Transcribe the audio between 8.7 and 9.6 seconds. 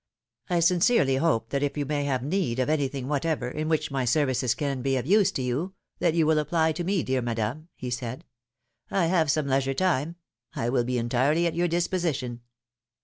I have some